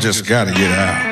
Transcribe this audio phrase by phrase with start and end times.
[0.00, 1.09] just got to get out.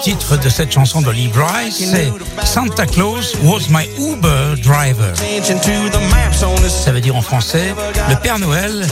[0.00, 2.10] Le titre de cette chanson de Lee Bryce, c'est
[2.46, 5.12] Santa Claus was my Uber driver.
[6.70, 7.74] Ça veut dire en français,
[8.08, 8.86] le Père Noël,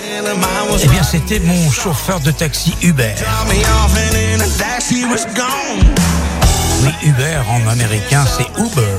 [0.82, 3.14] eh bien c'était mon chauffeur de taxi Uber.
[6.82, 8.98] Oui, Uber en américain, c'est Uber.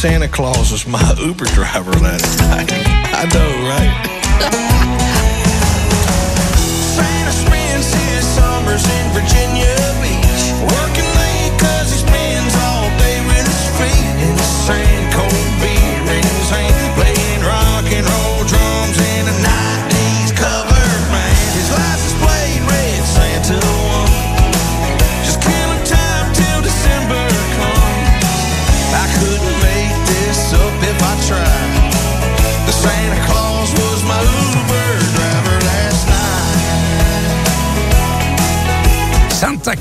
[0.00, 2.72] Santa Claus was my Uber driver last night.
[2.72, 4.66] I know, right?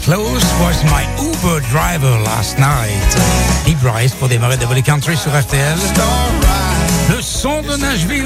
[0.09, 3.15] Close was my Uber driver last night.
[3.63, 5.77] Deep Rice pour démarrer Double Country sur RTL.
[7.11, 8.25] Le son de Nashville.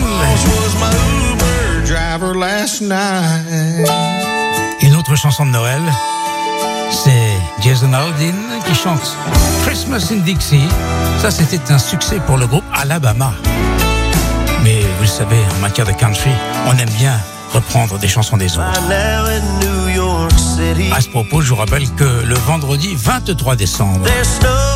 [4.81, 5.81] Une autre chanson de Noël,
[6.89, 9.17] c'est Jason Aldean qui chante
[9.65, 10.69] Christmas in Dixie.
[11.19, 13.33] Ça, c'était un succès pour le groupe Alabama.
[14.63, 16.31] Mais vous savez, en matière de country,
[16.65, 17.19] on aime bien
[17.53, 18.81] reprendre des chansons des autres.
[20.93, 24.05] À ce propos, je vous rappelle que le vendredi 23 décembre,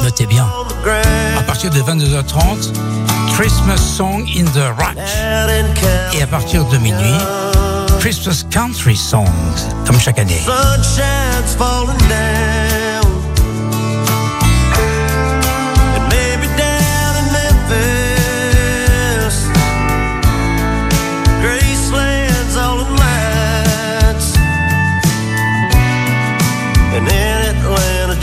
[0.04, 0.48] notez bien,
[1.38, 2.74] à partir de 22h30,
[3.38, 4.98] Christmas Song in the Rock.
[6.14, 7.18] Et à partir de minuit,
[8.00, 9.26] Christmas Country Songs,
[9.86, 10.42] comme chaque année.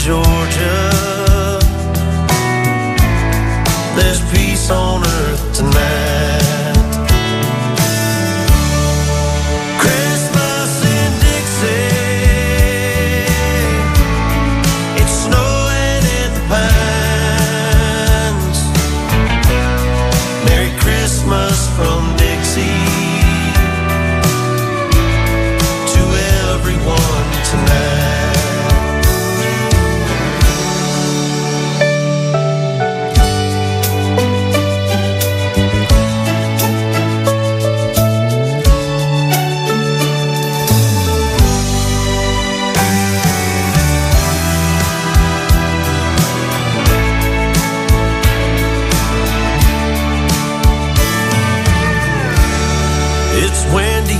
[0.05, 0.91] Georgia.
[3.95, 6.14] There's peace on earth tonight.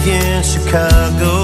[0.08, 1.35] in Chicago.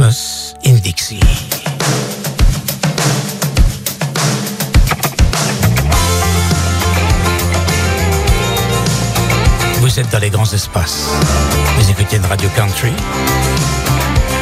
[0.00, 1.20] Christmas in Dixie.
[9.80, 11.04] Vous êtes dans les grands espaces.
[11.76, 12.92] Vous écoutez une radio country.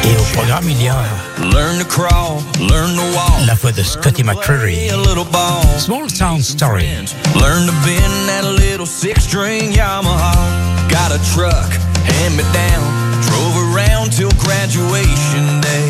[0.05, 0.95] Et au programme, il y a
[1.51, 4.89] learn to crawl, learn to walk, la voix de Scotty McCreery.
[5.77, 6.87] Small Town Story.
[7.35, 10.33] Learn to bend that little six-string Yamaha.
[10.89, 11.69] Got a truck,
[12.05, 12.99] hand me down.
[13.23, 13.58] Drove
[14.19, 15.87] till graduation day.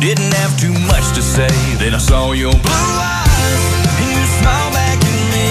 [0.00, 1.54] Didn't have too much to say.
[1.78, 3.64] Then I saw your blue eyes
[4.00, 5.50] and you smiled back at me.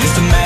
[0.00, 0.41] Just a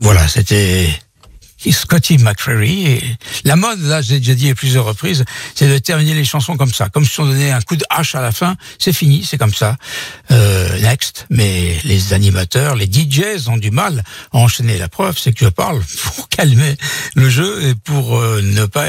[0.00, 0.88] Voilà, c'était
[1.68, 2.86] Scotty McCreery.
[2.86, 5.24] Et la mode, là, j'ai déjà dit à plusieurs reprises,
[5.54, 6.88] c'est de terminer les chansons comme ça.
[6.88, 9.54] Comme si on donnait un coup de hache à la fin, c'est fini, c'est comme
[9.54, 9.76] ça.
[10.30, 11.26] Euh, next.
[11.30, 14.78] Mais les animateurs, les DJs ont du mal à enchaîner.
[14.78, 15.80] La preuve, c'est que je parle
[16.14, 16.76] pour calmer
[17.14, 18.86] le jeu et pour euh, ne pas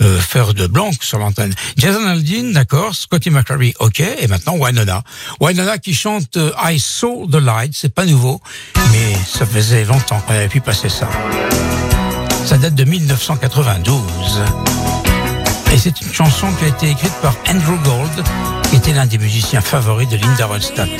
[0.00, 1.54] euh, faire de blanc sur l'antenne.
[1.76, 2.94] Jason Aldean, d'accord.
[2.94, 4.00] Scotty McCreery, ok.
[4.00, 5.02] Et maintenant, Winona.
[5.40, 7.72] Winona qui chante euh, I Saw the Light.
[7.74, 8.40] C'est pas nouveau,
[8.92, 11.08] mais ça faisait longtemps qu'on avait pu passer ça.
[12.44, 14.42] Ça date de 1992.
[15.72, 18.24] Et c'est une chanson qui a été écrite par Andrew Gold,
[18.70, 20.90] qui était l'un des musiciens favoris de Linda Ronstadt.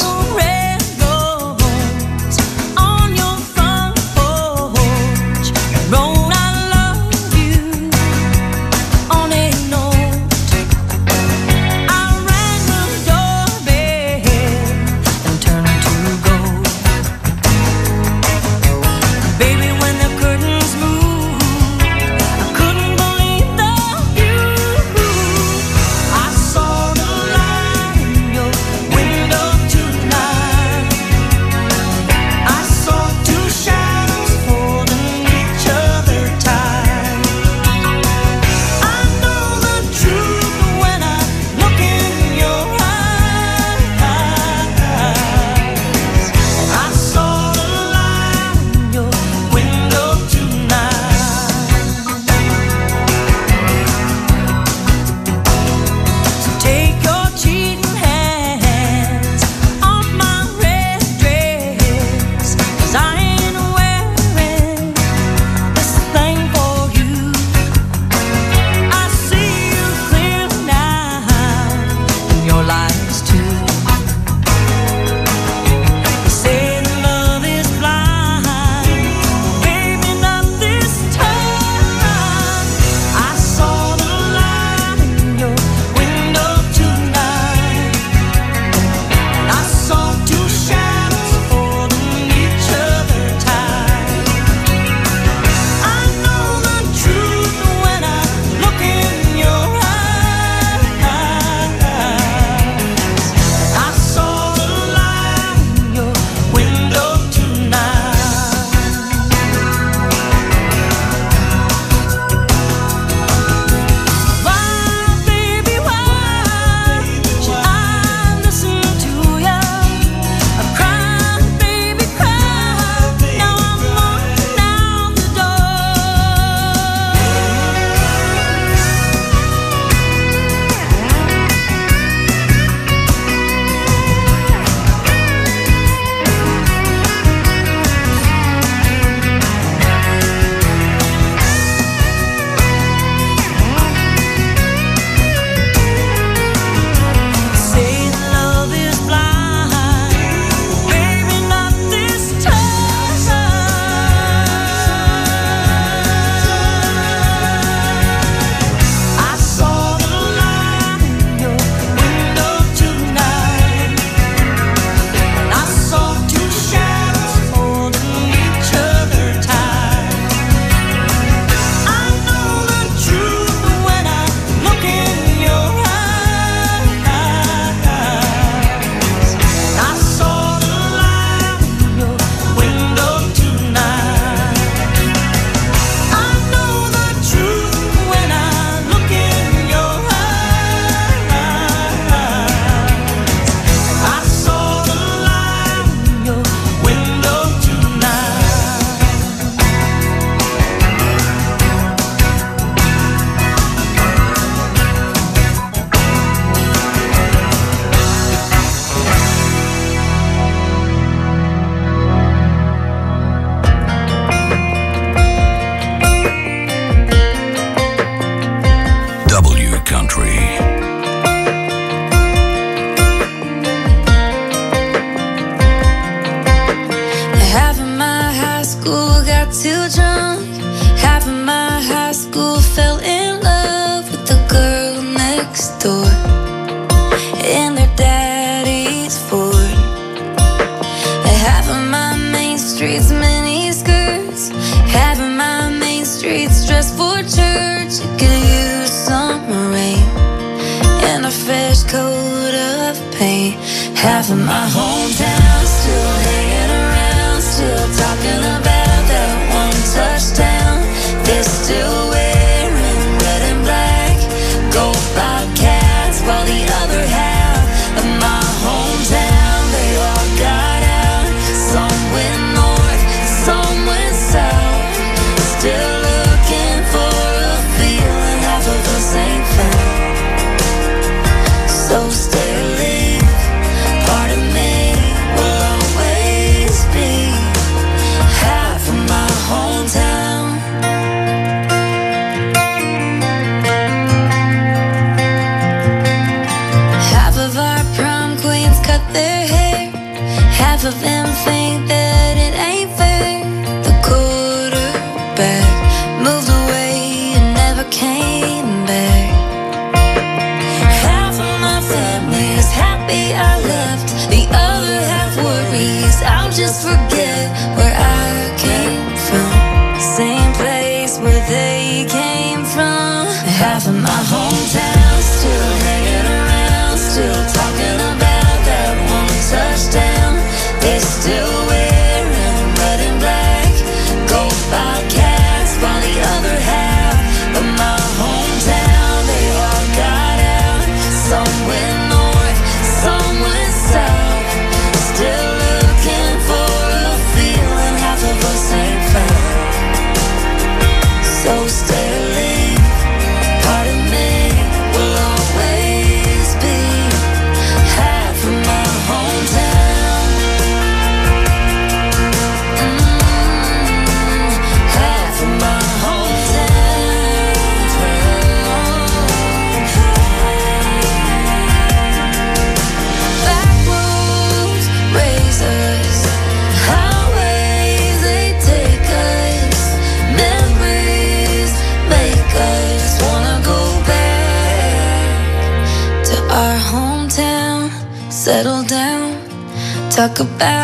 [390.29, 390.84] Talk about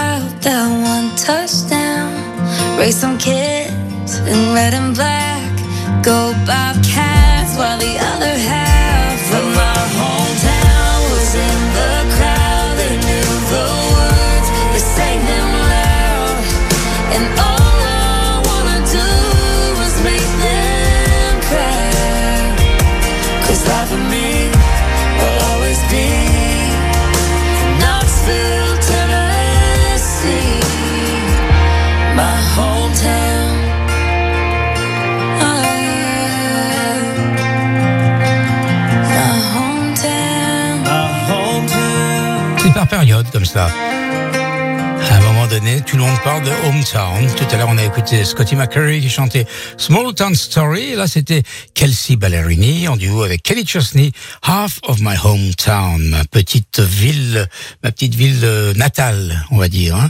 [46.31, 47.27] parle de hometown.
[47.35, 50.95] Tout à l'heure, on a écouté Scotty McCurry qui chantait Small Town Story.
[50.95, 51.43] Là, c'était
[51.75, 54.13] Kelsey Ballerini en duo avec Kelly Chesney,
[54.43, 57.49] Half of My Hometown, ma petite ville,
[57.83, 59.97] ma petite ville euh, natale, on va dire.
[59.97, 60.09] hein.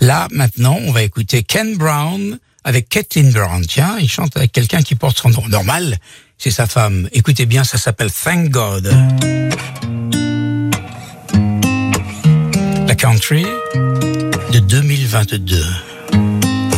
[0.00, 3.66] Là, maintenant, on va écouter Ken Brown avec Caitlin Brown.
[3.66, 5.98] Tiens, il chante avec quelqu'un qui porte son nom normal.
[6.38, 7.08] C'est sa femme.
[7.10, 8.94] Écoutez bien, ça s'appelle Thank God.
[12.98, 13.44] Country
[14.52, 15.62] de 2022.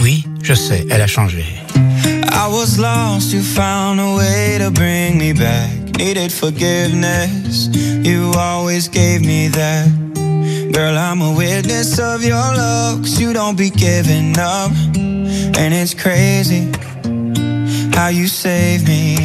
[0.02, 1.44] Oui, je sais, elle a changé.
[1.74, 5.70] I was lost, you found a way to bring me back.
[5.96, 7.68] Needed forgiveness,
[8.02, 9.88] you always gave me that.
[10.72, 12.54] Girl, I'm a witness of your
[13.00, 14.72] 'cause you don't be giving up.
[15.56, 16.68] And it's crazy
[17.94, 19.16] how you save me.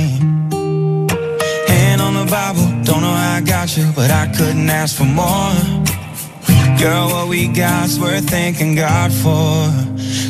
[1.67, 5.06] Hand on the Bible, don't know how I got you, but I couldn't ask for
[5.06, 5.83] more.
[6.79, 9.71] Girl, what we got's worth thanking God for.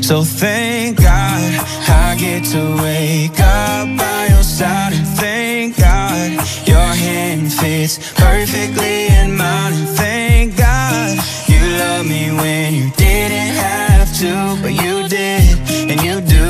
[0.03, 4.93] So thank God I get to wake up by your side.
[4.93, 6.32] And thank God
[6.67, 9.86] your hand fits perfectly in mine.
[9.95, 15.58] Thank God you love me when you didn't have to, but you did
[15.89, 16.45] and you do.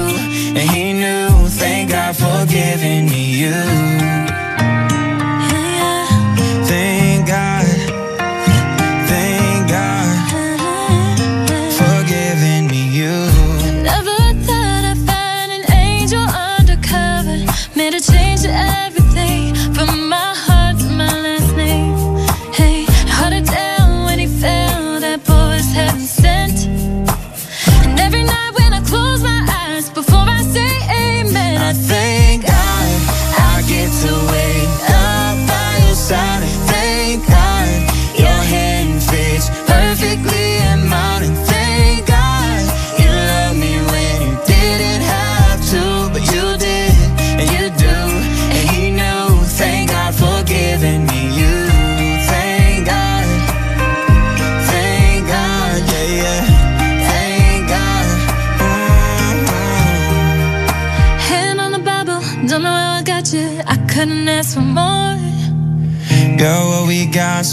[0.59, 1.47] And He knew.
[1.49, 4.32] Thank God for giving me you.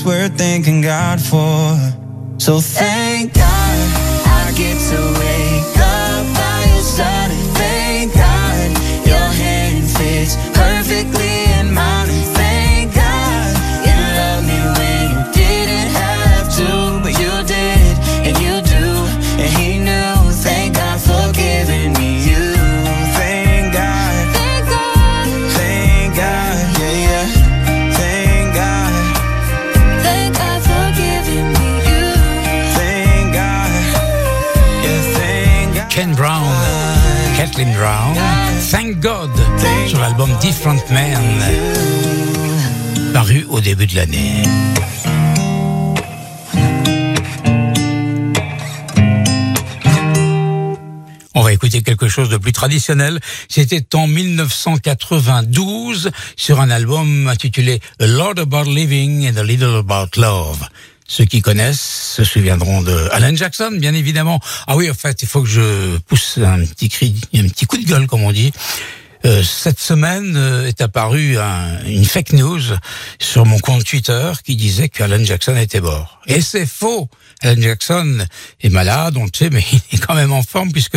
[0.04, 1.76] We got's worth thanking God for.
[2.38, 2.89] So thank
[39.00, 39.30] God,
[39.88, 41.22] sur l'album Different Man,
[43.14, 44.42] paru au début de l'année.
[51.34, 53.20] On va écouter quelque chose de plus traditionnel.
[53.48, 60.20] C'était en 1992 sur un album intitulé A Lot About Living and a Little About
[60.20, 60.68] Love.
[61.12, 64.38] Ceux qui connaissent se souviendront de Alan Jackson, bien évidemment.
[64.68, 67.78] Ah oui, en fait, il faut que je pousse un petit cri, un petit coup
[67.78, 68.52] de gueule, comme on dit.
[69.26, 72.60] Euh, cette semaine euh, est apparue un- une fake news
[73.18, 76.20] sur mon compte Twitter qui disait que Alan Jackson était mort.
[76.26, 77.08] Et c'est faux.
[77.42, 78.26] Alan Jackson
[78.62, 80.96] est malade, on le sait, mais il est quand même en forme puisque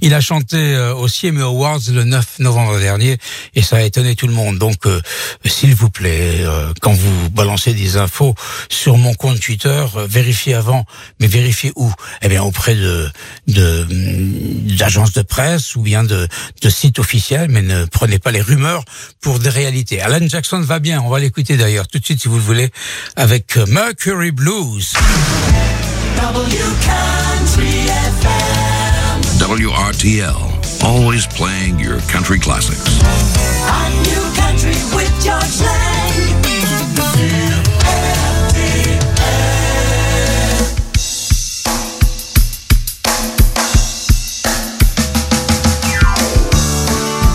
[0.00, 3.18] il a chanté euh, au CME Awards le 9 novembre dernier
[3.54, 4.58] et ça a étonné tout le monde.
[4.58, 5.00] Donc, euh,
[5.44, 6.44] s'il vous plaît,
[6.80, 8.34] quand vous balancez des infos
[8.70, 10.86] sur mon compte Twitter, vérifiez avant,
[11.20, 11.92] mais vérifiez où?
[12.22, 13.10] Eh bien, auprès de
[13.46, 13.86] de-
[14.76, 16.26] d'agences de presse ou bien de,
[16.70, 18.84] sites officiels, ne prenez pas les rumeurs
[19.20, 20.00] pour des réalités.
[20.00, 22.70] Alan Jackson va bien, on va l'écouter d'ailleurs tout de suite si vous le voulez,
[23.16, 24.92] avec euh, Mercury Blues.
[29.40, 30.34] WRTL,
[30.82, 32.76] always playing your country classics.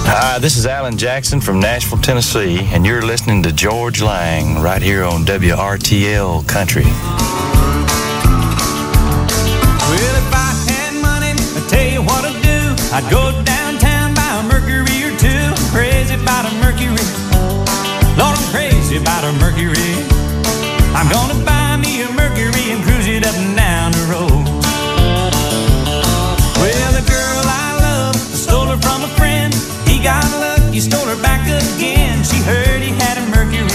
[0.05, 4.81] Hi, this is Alan Jackson from Nashville, Tennessee, and you're listening to George Lang right
[4.81, 6.83] here on WRTL Country.
[6.83, 6.91] Well,
[10.19, 12.75] if I had money, I'd tell you what I'd do.
[12.93, 15.53] I'd go downtown, buy a Mercury or two.
[15.71, 17.07] Crazy about a Mercury.
[18.19, 20.03] Lord, I'm crazy about a Mercury.
[20.93, 21.62] I'm gonna buy
[32.43, 33.71] heard he had a Mercury.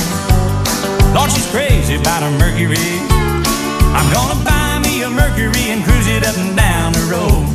[1.15, 3.01] Lord, she's crazy about a Mercury.
[3.97, 7.48] I'm gonna buy me a Mercury and cruise it up and down the road.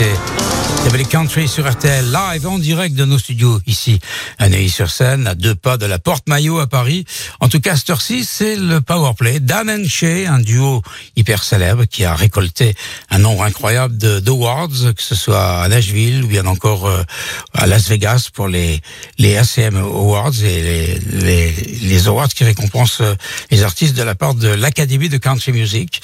[0.00, 0.59] 对。
[1.30, 4.00] Country sur RTL, live en direct de nos studios ici
[4.38, 7.04] à Neuilly-sur-Seine, à deux pas de la Porte Maillot à Paris.
[7.38, 9.38] En tout cas, cette heure-ci, c'est le Powerplay.
[9.38, 10.82] Dan and Shay, un duo
[11.14, 12.74] hyper célèbre qui a récolté
[13.10, 17.04] un nombre incroyable d'awards, que ce soit à Nashville ou bien encore euh,
[17.54, 18.80] à Las Vegas pour les,
[19.18, 23.14] les ACM Awards et les, les, les awards qui récompensent euh,
[23.52, 26.02] les artistes de la part de l'Académie de Country Music.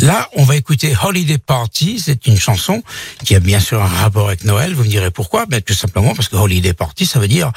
[0.00, 1.98] Là, on va écouter Holiday Party.
[2.04, 2.82] C'est une chanson
[3.24, 4.65] qui a bien sûr un rapport avec Noël.
[4.74, 7.52] Vous me direz pourquoi Ben tout simplement parce que Holiday Party, ça veut dire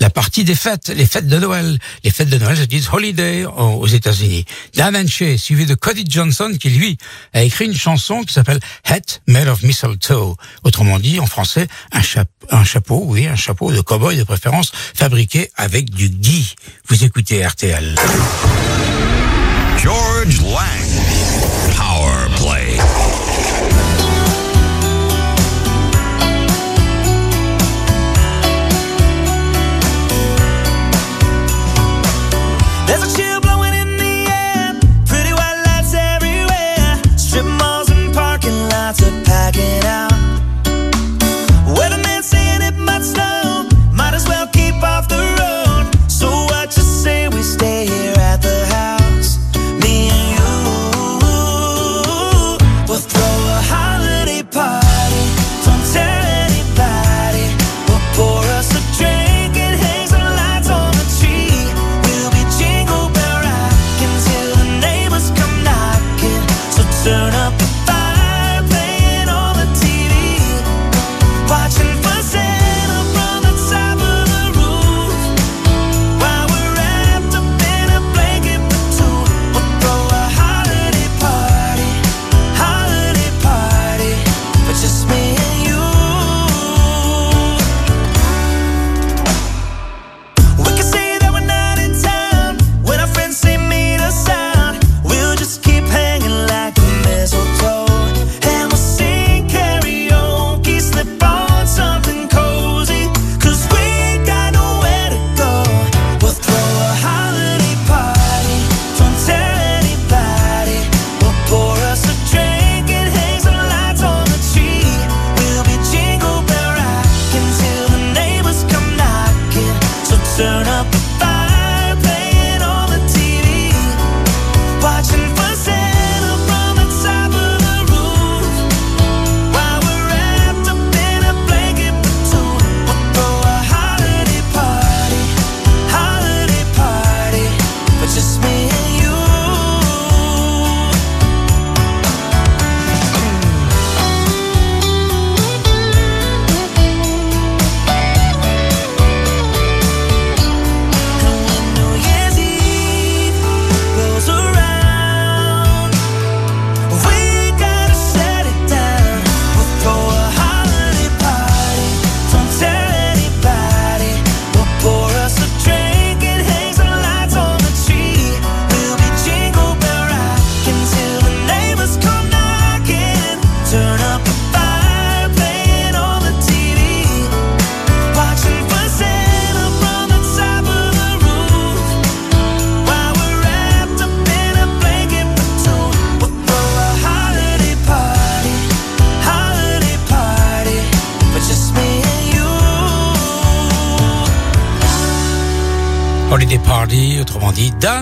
[0.00, 1.78] la partie des fêtes, les fêtes de Noël.
[2.02, 4.44] Les fêtes de Noël se disent Holiday aux États-Unis.
[4.74, 6.98] Dan Shea, suivi de Cody Johnson, qui lui
[7.32, 10.36] a écrit une chanson qui s'appelle Hat Made of Mistletoe.
[10.62, 15.90] Autrement dit, en français, un chapeau, oui, un chapeau de cowboy de préférence, fabriqué avec
[15.90, 16.54] du gui.
[16.88, 17.94] Vous écoutez RTL.
[19.82, 21.76] George Lang.
[21.76, 23.23] Power Play.
[32.86, 33.33] There's a chill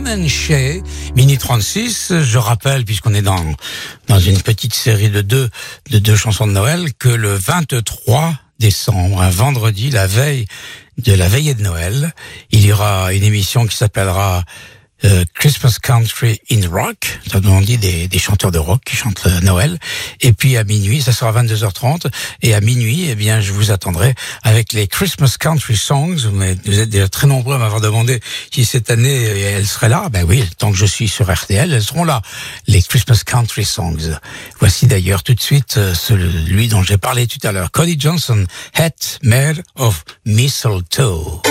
[0.04, 0.82] Dan and Shay,
[1.14, 2.22] Mini 36.
[2.22, 3.44] Je rappelle, puisqu'on est dans
[4.08, 5.48] dans une petite série de deux
[5.90, 10.46] de deux chansons de Noël, que le 23 décembre, un vendredi, la veille
[10.98, 12.12] de la veillée de Noël,
[12.50, 14.44] il y aura une émission qui s'appellera
[15.04, 19.26] euh, Christmas Country in Rock, ça nous dit des, des chanteurs de rock qui chantent
[19.42, 19.78] Noël.
[20.20, 22.06] Et puis à minuit, ça sera 22h30,
[22.42, 26.30] et à minuit, eh bien, je vous attendrai avec les Christmas Country Songs.
[26.64, 28.20] Vous êtes déjà très nombreux à m'avoir demandé
[28.52, 30.08] si cette année euh, elles seraient là.
[30.10, 32.22] Ben oui, tant que je suis sur RTL, elles seront là.
[32.66, 34.16] Les Christmas Country Songs.
[34.60, 38.46] Voici d'ailleurs tout de suite euh, celui dont j'ai parlé tout à l'heure, Cody Johnson,
[38.74, 41.42] Hat Made of Mistletoe.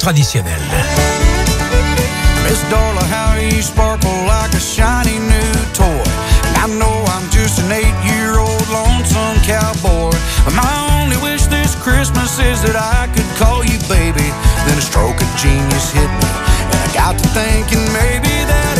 [0.00, 0.64] traditionnelle.
[2.44, 6.08] Miss Darla, how you sparkle like a shiny new toy.
[6.56, 10.16] I know I'm just an eight-year-old lonesome cowboy.
[10.44, 14.28] But my only wish this Christmas is that I could call you baby.
[14.66, 16.30] Then a stroke of genius hit me,
[16.72, 18.76] and I got to thinking maybe that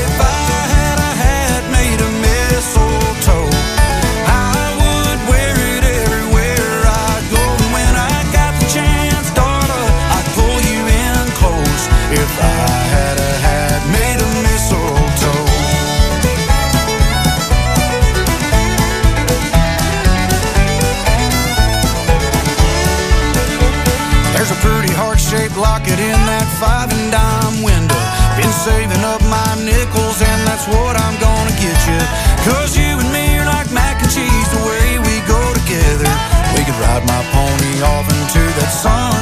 [25.60, 28.00] lock it in that five and dime window.
[28.40, 32.00] Been saving up my nickels, and that's what I'm gonna get you.
[32.48, 36.12] Cause you and me are like mac and cheese, the way we go together.
[36.56, 39.19] We could ride my pony off into that sun.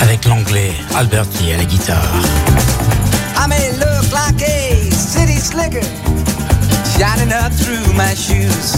[0.00, 2.12] avec l'anglais Alberti à la guitare.
[3.36, 5.84] I may look like a city slicker
[6.98, 8.76] shining up through my shoes.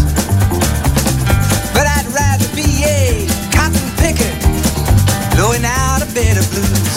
[1.72, 4.32] But I'd rather be a cotton picker
[5.36, 6.87] blowing out a bit of blues.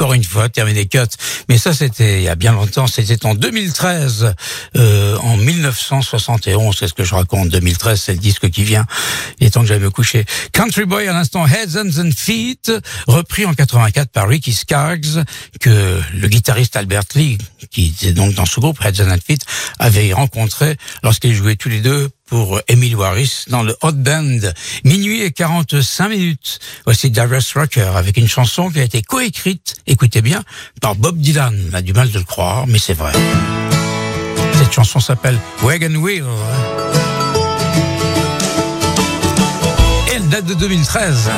[0.00, 0.98] Encore une fois terminé cut.
[1.50, 2.86] Mais ça, c'était il y a bien longtemps.
[2.86, 4.32] C'était en 2013,
[4.78, 6.74] euh, en 1971.
[6.78, 7.50] C'est ce que je raconte.
[7.50, 8.86] 2013, c'est le disque qui vient.
[9.40, 10.24] Il est temps que j'aille me coucher.
[10.52, 12.72] Country Boy à l'instant, Heads and Feet,
[13.08, 15.22] repris en 84 par Ricky Skaggs,
[15.60, 17.36] que le guitariste Albert Lee,
[17.70, 19.44] qui était donc dans ce groupe Heads and Feet,
[19.78, 24.38] avait rencontré lorsqu'ils jouaient tous les deux pour Emile Harris dans le Hot Band.
[24.84, 26.60] Minuit et 45 minutes.
[26.84, 30.42] Voici Darius Rucker avec une chanson qui a été coécrite, écoutez bien,
[30.80, 31.54] par Bob Dylan.
[31.70, 33.12] On a du mal de le croire, mais c'est vrai.
[34.58, 36.24] Cette chanson s'appelle Wagon Wheel.
[40.08, 41.30] Et elle date de 2013.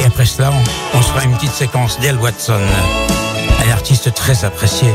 [0.00, 2.60] Et après cela, on, on se une petite séquence d'El Watson,
[3.64, 4.88] un artiste très apprécié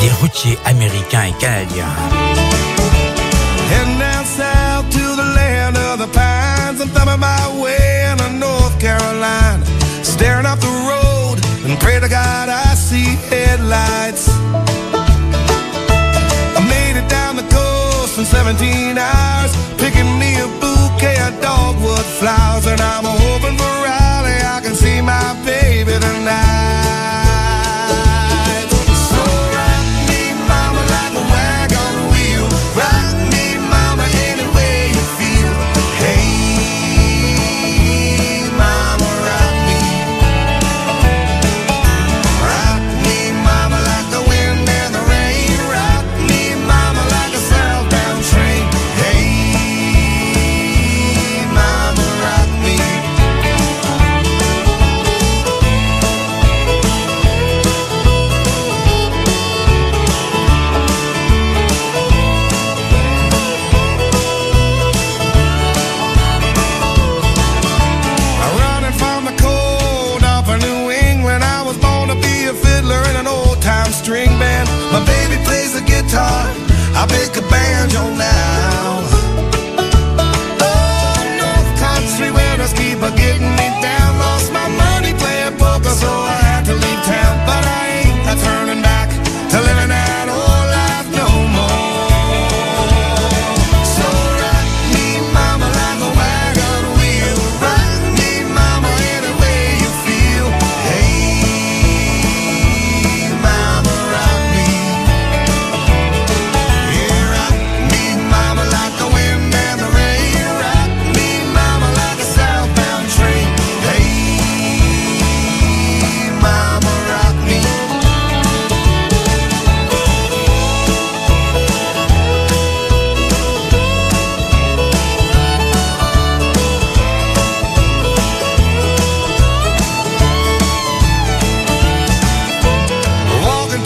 [0.00, 1.86] des routiers américains et canadiens.
[3.70, 6.80] Heading down south to the land of the pines.
[6.80, 9.64] I'm thumbing my way into North Carolina.
[10.02, 14.28] Staring up the road and pray to God I see headlights.
[16.56, 22.06] I made it down the coast in 17 hours, picking me a bouquet of dogwood
[22.18, 22.66] flowers.
[22.66, 26.87] And I'm hoping for Raleigh, I can see my baby tonight.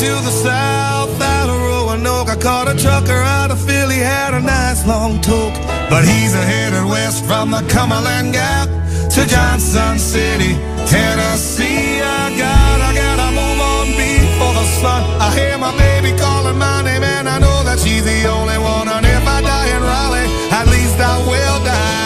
[0.02, 4.40] To the south out of Roanoke, I caught a trucker out of Philly, had a
[4.40, 5.54] nice long toke.
[5.90, 8.68] But he's headed west from the Cumberland Gap
[9.14, 10.54] to Johnson City,
[10.90, 12.02] Tennessee.
[12.02, 15.02] I got, I gotta move on before the sun.
[15.22, 18.88] I hear my baby calling my name, and I know that she's the only one.
[18.88, 22.01] And if I die in Raleigh, at least I will die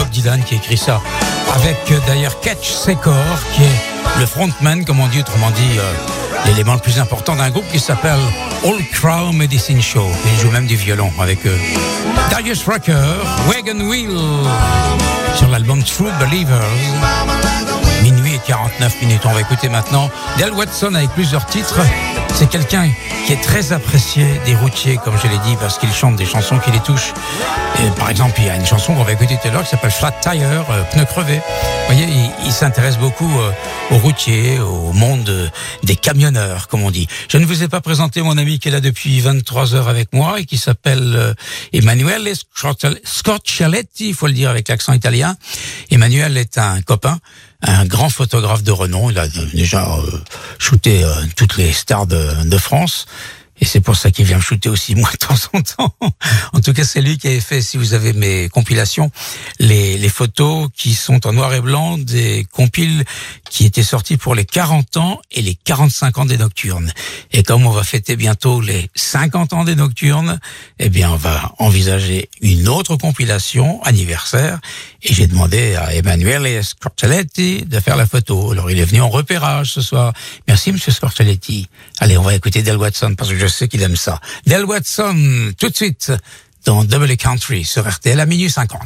[0.00, 0.98] Bob Dylan qui écrit ça.
[1.54, 3.12] Avec euh, d'ailleurs Catch Secor,
[3.54, 7.50] qui est le frontman, comme on dit, autrement dit, euh, l'élément le plus important d'un
[7.50, 8.18] groupe qui s'appelle
[8.64, 10.06] All Crow Medicine Show.
[10.24, 11.58] Il joue même du violon avec eux.
[12.30, 12.94] Darius Rucker,
[13.46, 14.16] Wagon Wheel,
[15.36, 17.69] sur l'album True Believers.
[18.50, 19.22] Minuit et 49 minutes.
[19.24, 21.80] On va écouter maintenant Del Watson avec plusieurs titres.
[22.34, 22.88] C'est quelqu'un
[23.26, 26.58] qui est très apprécié des routiers, comme je l'ai dit, parce qu'il chante des chansons
[26.58, 27.12] qui les touchent.
[27.78, 29.70] Et par exemple, il y a une chanson qu'on va écouter tout à l'heure qui
[29.70, 31.36] s'appelle Flat Tire, euh, pneu crevé.
[31.36, 33.52] Vous voyez, il, il s'intéresse beaucoup euh,
[33.90, 35.48] aux routiers, au monde euh,
[35.82, 37.06] des camionneurs, comme on dit.
[37.28, 40.12] Je ne vous ai pas présenté mon ami qui est là depuis 23 heures avec
[40.12, 41.34] moi et qui s'appelle euh,
[41.72, 42.28] Emmanuel
[43.04, 45.36] Scorcialetti, il faut le dire avec l'accent italien.
[45.90, 47.18] Emmanuel est un copain
[47.62, 49.10] un grand photographe de renom.
[49.10, 50.18] Il a déjà euh,
[50.58, 53.06] shooté euh, toutes les stars de, de France.
[53.60, 55.94] Et c'est pour ça qu'il vient me shooter aussi moi de temps en temps.
[56.52, 59.10] En tout cas, c'est lui qui avait fait, si vous avez mes compilations,
[59.58, 63.04] les, les photos qui sont en noir et blanc des compiles
[63.48, 66.92] qui étaient sortis pour les 40 ans et les 45 ans des Nocturnes.
[67.32, 70.40] Et comme on va fêter bientôt les 50 ans des Nocturnes,
[70.78, 74.58] eh bien, on va envisager une autre compilation anniversaire.
[75.02, 78.52] Et j'ai demandé à Emanuele Scorcelletti de faire la photo.
[78.52, 80.12] Alors, il est venu en repérage ce soir.
[80.46, 81.68] Merci, monsieur Scorcelletti.
[82.00, 84.20] Allez, on va écouter Del Watson parce que je sais qu'il aime ça.
[84.46, 86.12] Del Watson, tout de suite,
[86.66, 88.80] dans Double Country sur RTL à minuit 50.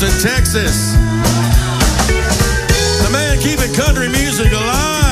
[0.00, 0.92] Austin, Texas,
[3.02, 5.07] the man keeping country music alive,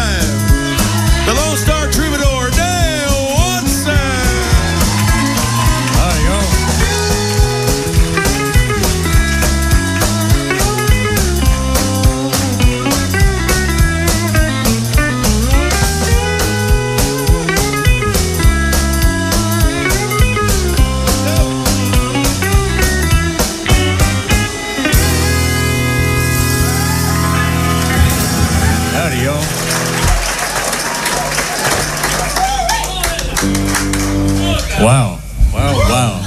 [34.79, 35.19] Wow.
[35.55, 36.23] Wow, wow.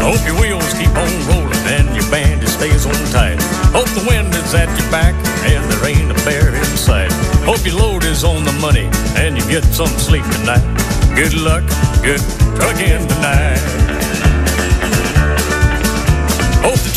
[0.00, 3.40] Hope your wheels keep on rolling and your band stays on tight.
[3.70, 7.12] Hope the wind is at your back and there ain't a bear in sight.
[7.44, 10.64] Hope your load is on the money and you get some sleep tonight.
[11.14, 11.62] Good luck,
[12.02, 12.20] good
[12.56, 13.89] trucking tonight.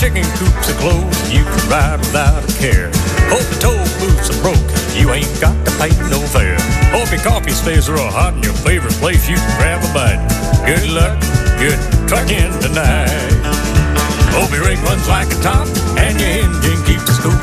[0.03, 2.91] Chicken coops are closed you can ride without a care.
[3.31, 4.59] Hope the toll booths are broke,
[4.99, 6.59] you ain't got to pay no fare.
[6.91, 10.19] Hope your coffee stays real hot in your favorite place you can grab a bite.
[10.67, 11.15] Good luck,
[11.55, 11.79] good
[12.11, 13.31] trucking tonight.
[14.35, 17.39] Hope your rig runs like a top and your engine keeps it cool.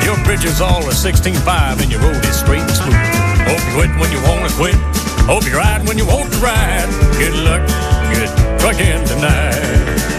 [0.00, 1.44] Your bridge is all a 16.5
[1.84, 3.04] and your road is straight and smooth.
[3.44, 4.80] Hope you quit when you wanna quit.
[5.28, 6.88] Hope you ride when you want to ride.
[7.20, 7.68] Good luck,
[8.16, 10.17] good trucking tonight.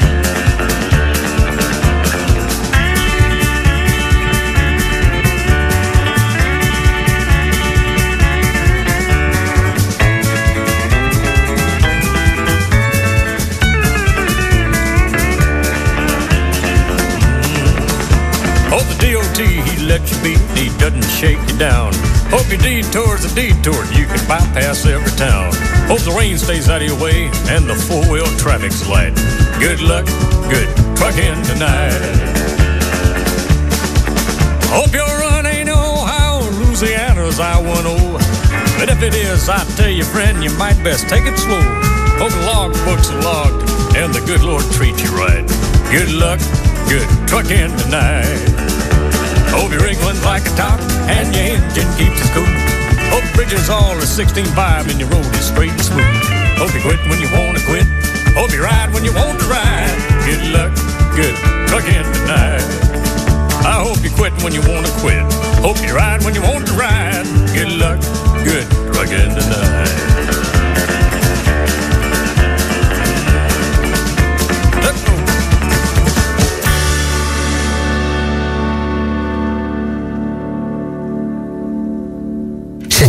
[19.90, 21.92] Lets you beat, he doesn't shake you down.
[22.30, 25.50] Hope your detour's a detour, you can bypass every town.
[25.90, 29.16] Hope the rain stays out of your way and the four-wheel traffic's light.
[29.58, 30.06] Good luck,
[30.46, 31.98] good trucking tonight.
[34.70, 38.14] Hope your run ain't Ohio, Louisiana's I-10.
[38.78, 41.66] But if it is, I tell you, friend, you might best take it slow.
[42.22, 43.68] Hope the log books are logged
[43.98, 45.48] and the good Lord treats you right.
[45.90, 46.40] Good luck,
[46.88, 48.49] good trucking tonight.
[49.52, 50.80] Oh, hope your rig runs like a top
[51.10, 52.46] and your engine keeps it cool.
[52.46, 56.06] Oh, hope the bridge is all a 16.5 and your road is straight and smooth.
[56.58, 57.88] Oh, hope you quit when you want to quit.
[58.38, 59.94] Hope you ride when you want to ride.
[60.26, 60.72] Good luck,
[61.16, 62.66] good luck trucking tonight.
[63.62, 65.22] I hope you quit when you want to quit.
[65.62, 67.26] Hope you ride when you want to ride.
[67.54, 68.02] Good luck,
[68.44, 70.40] good trucking tonight.
[71.14, 71.19] Let's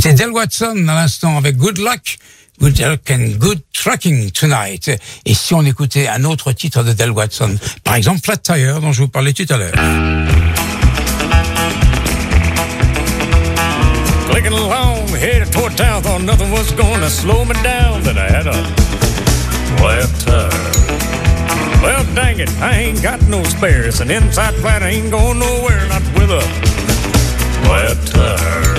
[0.02, 2.16] C'était Del Watson à l'instant avec Good Luck,
[2.58, 4.90] Good Luck and Good Trucking Tonight.
[5.26, 8.92] Et si on écoutait un autre titre de Del Watson, par exemple Flat Tire dont
[8.92, 9.74] je vous parlais tout à l'heure.
[14.30, 18.00] Clicking along, headed toward town, thought nothing was gonna slow me down.
[18.02, 18.56] Then I had a
[19.76, 20.48] flat tire.
[21.82, 24.00] Well, dang it, I ain't got no spares.
[24.00, 26.40] An inside flat ain't going nowhere, not with a
[27.64, 28.69] flat tire.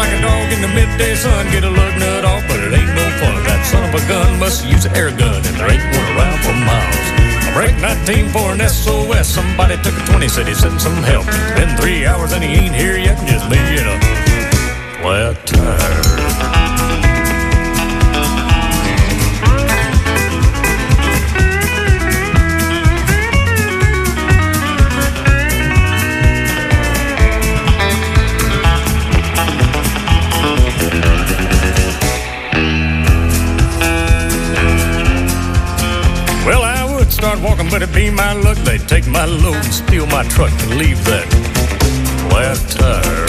[0.00, 2.88] Like a dog in the midday sun, get a lug nut off, but it ain't
[2.96, 3.36] no fun.
[3.44, 6.40] That son of a gun must use an air gun, and there ain't one around
[6.40, 7.06] for miles.
[7.44, 9.28] I break 19 for an SOS.
[9.28, 11.26] Somebody took a 20, said he sent some help.
[11.28, 14.00] It's been three hours and he ain't here yet, just me in a
[15.04, 16.49] flat tire.
[36.46, 39.74] Well, I would start walking but it'd be my luck they'd take my load and
[39.74, 41.26] steal my truck and leave that
[42.28, 43.28] flat tire.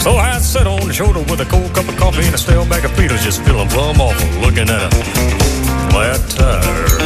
[0.00, 2.66] So I sat on the shoulder with a cold cup of coffee and a stale
[2.66, 4.90] bag of Peters, just feeling plumb awful looking at a
[5.90, 6.98] flat tire.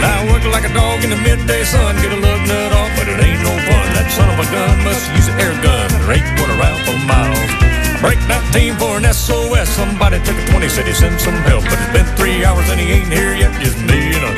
[0.00, 2.90] Now I work like a dog in the midday sun, get a lug nut off,
[2.96, 3.86] but it ain't no fun.
[3.96, 6.96] That son of a gun must use an air gun, and ain't going around for
[7.08, 7.73] miles.
[8.04, 9.64] Break that team for an SOS.
[9.72, 12.78] Somebody took a 20, said he sent some help, but it's been three hours and
[12.78, 13.48] he ain't here yet.
[13.64, 14.32] Just me and a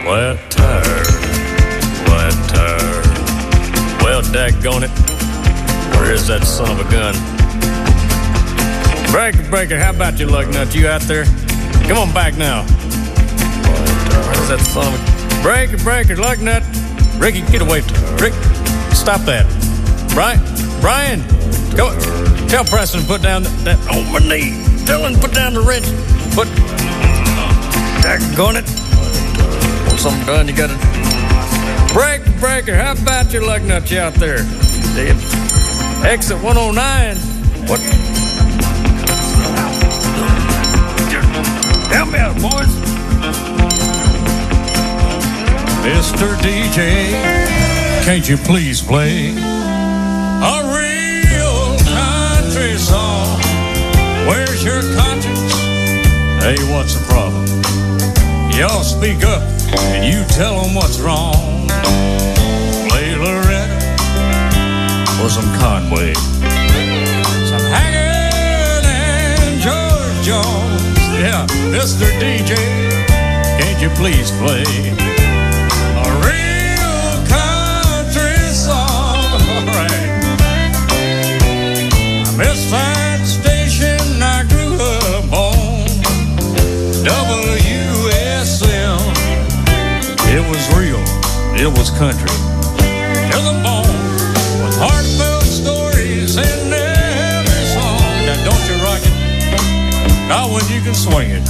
[0.00, 1.04] flat tire,
[2.08, 2.96] flat tire.
[4.00, 4.92] Well, daggone it,
[6.00, 7.12] where is that son of a gun?
[9.12, 10.74] Breaker, breaker, how about you, lug nut?
[10.74, 11.26] You out there?
[11.84, 12.64] Come on back now.
[14.32, 15.42] Where's that son of a...
[15.42, 16.64] Breaker, breaker, lug nut.
[17.20, 17.82] Ricky, get away.
[18.16, 18.32] Rick,
[18.96, 19.44] stop that.
[20.14, 20.40] Brian,
[20.80, 21.20] Brian,
[21.76, 22.31] go.
[22.52, 24.52] Tell Preston to put down that, on my knee.
[24.84, 25.88] Tell him put down the wrench.
[26.36, 26.48] Put.
[28.04, 28.68] Daggone it.
[29.88, 30.76] Want something done, you gotta.
[31.94, 34.44] Breaker, breaker, how about your lug nuts you out there?
[34.92, 35.16] Damn.
[36.04, 37.16] Exit 109.
[37.72, 37.80] What?
[41.88, 42.68] Help me out, boys.
[45.88, 46.36] Mr.
[46.44, 47.12] DJ,
[48.04, 49.61] can't you please play
[54.26, 55.52] Where's your conscience?
[56.42, 57.44] Hey, what's the problem?
[58.52, 59.42] Y'all speak up
[59.94, 61.66] and you tell them what's wrong.
[62.88, 63.66] Play Loretta
[65.22, 66.14] or some Conway.
[66.14, 70.98] Some Haggard and George Jones.
[71.18, 72.06] Yeah, Mr.
[72.20, 72.54] DJ,
[73.58, 75.11] can't you please play
[91.62, 92.26] it was country,
[93.30, 93.86] to the bone,
[94.66, 98.02] with heartfelt stories in every song.
[98.26, 99.14] Now don't you rock it?
[100.26, 101.46] Not when you can swing it.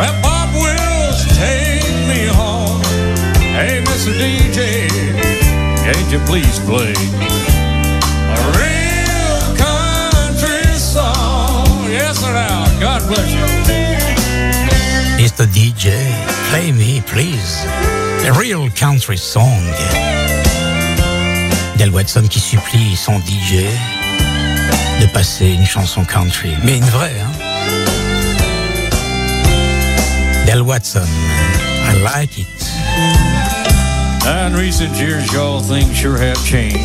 [0.00, 2.80] Well, Bob Wills, take me home.
[3.52, 4.16] Hey, Mr.
[4.16, 4.88] DJ,
[5.84, 6.96] can't you please play
[8.32, 11.68] a real country song?
[11.92, 12.32] Yes, sir.
[12.32, 13.44] Now, God bless you.
[15.20, 15.44] Mr.
[15.52, 15.92] DJ,
[16.48, 17.91] play me, please.
[18.24, 19.64] A real country song.
[21.76, 23.66] Del Watson qui supplie son DJ
[25.00, 26.52] de passer une chanson country.
[26.62, 27.32] Mais une vraie, hein?
[30.46, 31.08] Del Watson,
[31.84, 32.46] I like it.
[34.24, 36.78] In recent years, y'all things sure have changed.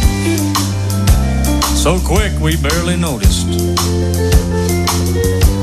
[1.75, 3.47] So quick, we barely noticed.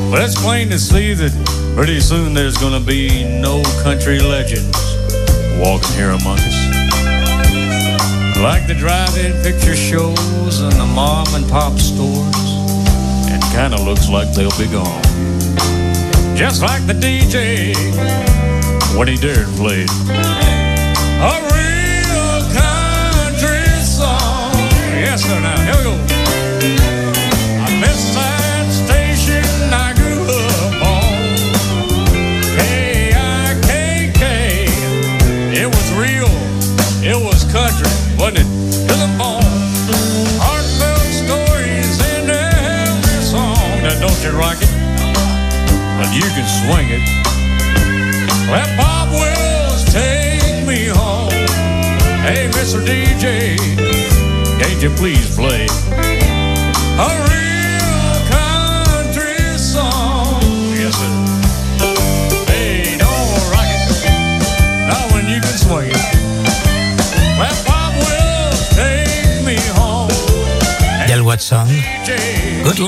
[0.08, 1.32] But it's plain to see that
[1.74, 4.83] pretty soon there's gonna be no country legends
[5.58, 6.58] walking here among us.
[8.38, 12.36] Like the drive-in picture shows and the mom and pop stores.
[13.28, 15.02] It kinda looks like they'll be gone.
[16.36, 17.74] Just like the DJ
[18.96, 19.86] when he dared play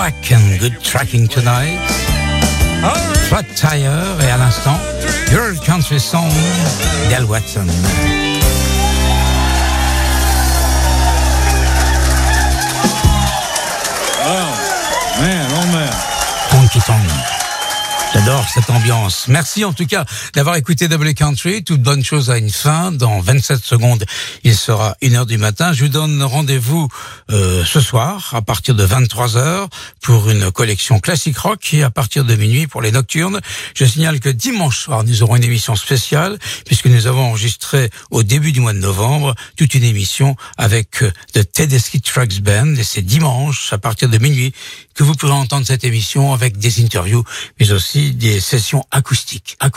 [0.07, 1.81] luck and good tracking tonight.
[3.29, 4.79] Flat Tire et à l'instant,
[5.29, 6.31] Girl Country Song,
[7.11, 7.67] Del Watson.
[14.25, 15.91] Oh, man, oh man.
[16.53, 17.37] Honky Tonk.
[18.17, 19.27] J'adore cette ambiance.
[19.29, 21.63] Merci en tout cas d'avoir écouté Double Country.
[21.65, 22.91] Toute bonne chose a une fin.
[22.91, 24.05] Dans 27 secondes,
[24.43, 25.75] il sera 1h du matin.
[25.75, 26.89] Je vous donne rendez-vous
[27.31, 29.69] euh, ce soir à partir de 23h
[30.01, 33.41] pour une collection classique rock et à partir de minuit pour les nocturnes.
[33.75, 38.23] Je signale que dimanche soir, nous aurons une émission spéciale puisque nous avons enregistré au
[38.23, 42.85] début du mois de novembre toute une émission avec euh, The Tedeschi Trucks Band et
[42.85, 44.53] c'est dimanche à partir de minuit
[44.95, 47.25] que vous pourrez entendre cette émission avec des interviews
[47.59, 49.57] mais aussi des sessions acoustiques.